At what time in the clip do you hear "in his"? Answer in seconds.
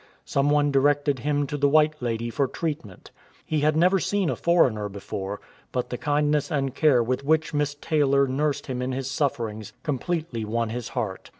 8.81-9.11